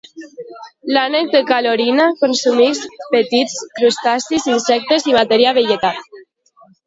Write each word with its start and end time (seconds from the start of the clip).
L"ànec 0.93 1.27
de 1.35 1.41
Carolina 1.49 2.07
consumeix 2.21 2.81
petits 3.17 3.59
crustacis, 3.81 4.49
insectes 4.57 5.07
i 5.11 5.15
matèria 5.19 5.53
vegetal. 5.61 6.01